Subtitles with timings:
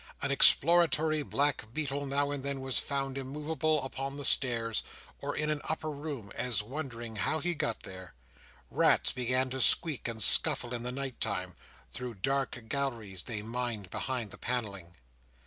[0.23, 4.81] An exploratory blackbeetle now and then was found immovable upon the stairs,
[5.19, 8.15] or in an upper room, as wondering how he got there.
[8.71, 11.55] Rats began to squeak and scuffle in the night time,
[11.93, 14.95] through dark galleries they mined behind the panelling.